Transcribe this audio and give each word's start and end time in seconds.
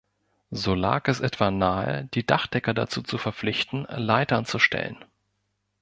So 0.49 0.73
lag 0.73 1.07
es 1.09 1.19
etwa 1.19 1.51
nahe 1.51 2.05
die 2.15 2.25
Dachdecker 2.25 2.73
dazu 2.73 3.03
zu 3.03 3.19
verpflichten 3.19 3.85
Leitern 3.87 4.45
zu 4.45 4.57
stellen. 4.57 4.97